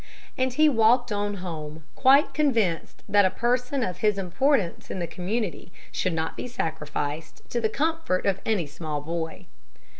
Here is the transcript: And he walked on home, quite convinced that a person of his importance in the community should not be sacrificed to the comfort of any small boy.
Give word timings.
And 0.35 0.51
he 0.53 0.67
walked 0.67 1.11
on 1.11 1.35
home, 1.45 1.83
quite 1.93 2.33
convinced 2.33 3.03
that 3.07 3.23
a 3.23 3.29
person 3.29 3.83
of 3.83 3.97
his 3.99 4.17
importance 4.17 4.89
in 4.89 4.97
the 4.97 5.05
community 5.05 5.71
should 5.91 6.13
not 6.13 6.35
be 6.35 6.47
sacrificed 6.47 7.43
to 7.51 7.61
the 7.61 7.69
comfort 7.69 8.25
of 8.25 8.41
any 8.43 8.65
small 8.65 9.01
boy. 9.01 9.45